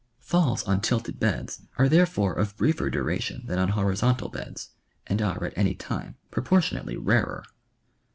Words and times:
Falls 0.19 0.63
on 0.63 0.81
tilted 0.81 1.19
beds 1.19 1.61
are 1.77 1.87
therefore 1.87 2.33
of 2.33 2.57
briefer 2.57 2.89
duration 2.89 3.43
than 3.45 3.59
on 3.59 3.69
horizontal 3.69 4.29
beds, 4.29 4.71
and 5.05 5.21
are 5.21 5.45
at 5.45 5.55
any 5.55 5.75
time 5.75 6.15
proportionately 6.31 6.97
rarer. 6.97 7.43